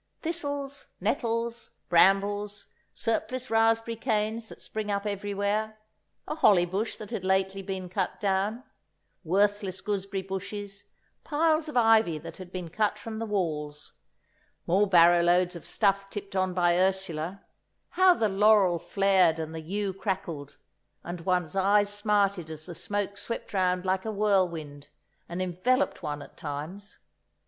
[0.23, 5.77] Thistles, nettles, brambles, surplus raspberry canes that spring up everywhere,
[6.27, 8.63] a holly bush that had lately been cut down,
[9.23, 10.85] worthless gooseberry bushes,
[11.23, 13.93] piles of ivy that had been cut from the walls,
[14.65, 19.93] more barrow loads of stuff tipped on by Ursula—how the laurel flared and the yew
[19.93, 20.57] crackled,
[21.03, 24.89] and one's eyes smarted as the smoke swept round like a whirlwind
[25.29, 26.97] and enveloped one at times!